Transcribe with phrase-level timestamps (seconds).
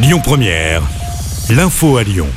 [0.00, 0.82] Lyon Première,
[1.50, 2.28] l'info à Lyon.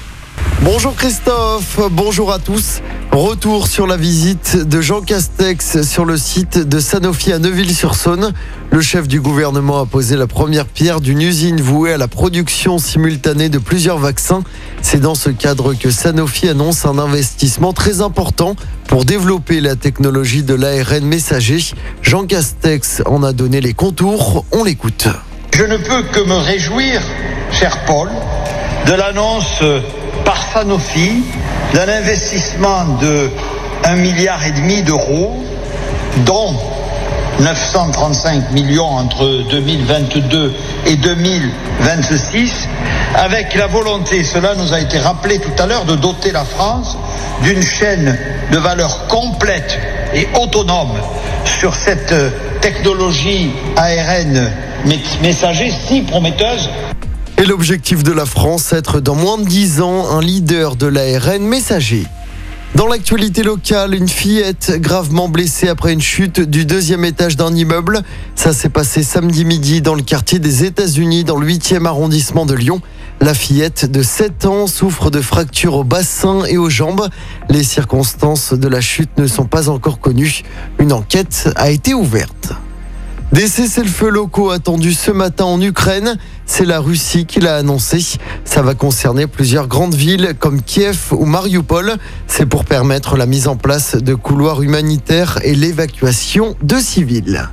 [0.63, 2.81] Bonjour Christophe, bonjour à tous.
[3.11, 8.33] Retour sur la visite de Jean Castex sur le site de Sanofi à Neuville-sur-Saône.
[8.71, 12.79] Le chef du gouvernement a posé la première pierre d'une usine vouée à la production
[12.79, 14.41] simultanée de plusieurs vaccins.
[14.81, 18.55] C'est dans ce cadre que Sanofi annonce un investissement très important
[18.87, 21.59] pour développer la technologie de l'ARN messager.
[22.01, 25.09] Jean Castex en a donné les contours, on l'écoute.
[25.53, 27.01] Je ne peux que me réjouir,
[27.51, 28.09] cher Paul,
[28.87, 29.63] de l'annonce
[30.25, 31.23] par Sanofi
[31.73, 33.29] d'un investissement de
[33.85, 35.43] 1 milliard et demi d'euros,
[36.25, 36.53] dont
[37.39, 40.53] 935 millions entre 2022
[40.85, 42.67] et 2026,
[43.15, 46.97] avec la volonté, cela nous a été rappelé tout à l'heure, de doter la France
[47.43, 48.17] d'une chaîne
[48.51, 49.79] de valeur complète
[50.13, 50.99] et autonome
[51.45, 52.13] sur cette
[52.61, 54.51] technologie ARN
[55.21, 56.69] messager si prometteuse
[57.41, 61.41] et l'objectif de la France, être dans moins de 10 ans un leader de l'ARN
[61.41, 62.05] messager.
[62.75, 68.03] Dans l'actualité locale, une fillette gravement blessée après une chute du deuxième étage d'un immeuble.
[68.35, 72.53] Ça s'est passé samedi midi dans le quartier des États-Unis, dans le 8e arrondissement de
[72.53, 72.79] Lyon.
[73.21, 77.09] La fillette de 7 ans souffre de fractures au bassin et aux jambes.
[77.49, 80.43] Les circonstances de la chute ne sont pas encore connues.
[80.77, 82.53] Une enquête a été ouverte.
[83.31, 86.17] Des cessez-le-feu locaux attendus ce matin en Ukraine.
[86.45, 88.17] C'est la Russie qui l'a annoncé.
[88.43, 91.95] Ça va concerner plusieurs grandes villes comme Kiev ou Mariupol.
[92.27, 97.47] C'est pour permettre la mise en place de couloirs humanitaires et l'évacuation de civils.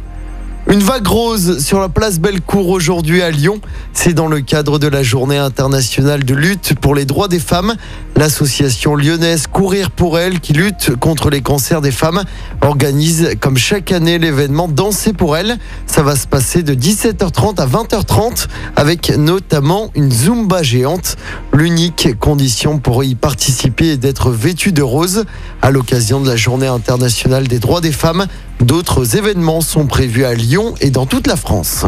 [0.67, 3.61] Une vague rose sur la place Bellecour aujourd'hui à Lyon.
[3.95, 7.75] C'est dans le cadre de la journée internationale de lutte pour les droits des femmes.
[8.17, 12.23] L'association lyonnaise Courir pour elle, qui lutte contre les cancers des femmes,
[12.61, 15.56] organise comme chaque année l'événement Danser pour elle.
[15.87, 21.17] Ça va se passer de 17h30 à 20h30 avec notamment une Zumba géante.
[21.55, 25.25] L'unique condition pour y participer est d'être vêtu de rose.
[25.62, 28.27] À l'occasion de la journée internationale des droits des femmes,
[28.61, 30.34] d'autres événements sont prévus à
[30.80, 31.84] Et dans toute la France.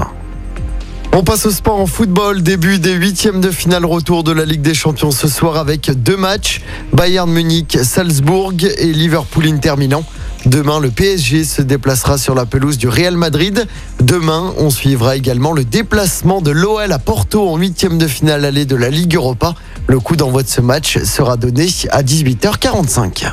[1.12, 2.42] On passe au sport en football.
[2.42, 6.16] Début des huitièmes de finale retour de la Ligue des Champions ce soir avec deux
[6.16, 6.62] matchs.
[6.92, 10.04] Bayern Munich, Salzbourg et Liverpool Inter Milan.
[10.46, 13.66] Demain, le PSG se déplacera sur la pelouse du Real Madrid.
[14.00, 18.64] Demain, on suivra également le déplacement de l'OL à Porto en huitième de finale allée
[18.64, 19.54] de la Ligue Europa.
[19.88, 23.32] Le coup d'envoi de ce match sera donné à 18h45.